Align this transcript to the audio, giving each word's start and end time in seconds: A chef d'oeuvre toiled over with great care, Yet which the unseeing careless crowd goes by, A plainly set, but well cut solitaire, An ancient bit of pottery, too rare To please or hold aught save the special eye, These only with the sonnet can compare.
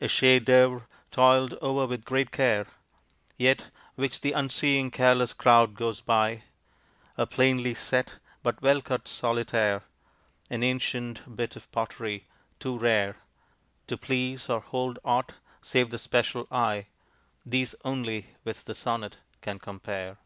A 0.00 0.08
chef 0.08 0.42
d'oeuvre 0.44 0.88
toiled 1.12 1.54
over 1.62 1.86
with 1.86 2.04
great 2.04 2.32
care, 2.32 2.66
Yet 3.36 3.66
which 3.94 4.22
the 4.22 4.32
unseeing 4.32 4.90
careless 4.90 5.32
crowd 5.32 5.74
goes 5.74 6.00
by, 6.00 6.42
A 7.16 7.28
plainly 7.28 7.74
set, 7.74 8.18
but 8.42 8.60
well 8.60 8.80
cut 8.82 9.06
solitaire, 9.06 9.84
An 10.50 10.64
ancient 10.64 11.36
bit 11.36 11.54
of 11.54 11.70
pottery, 11.70 12.26
too 12.58 12.76
rare 12.76 13.18
To 13.86 13.96
please 13.96 14.50
or 14.50 14.58
hold 14.58 14.98
aught 15.04 15.34
save 15.62 15.90
the 15.90 15.98
special 16.00 16.48
eye, 16.50 16.88
These 17.46 17.76
only 17.84 18.34
with 18.42 18.64
the 18.64 18.74
sonnet 18.74 19.18
can 19.42 19.60
compare. 19.60 20.16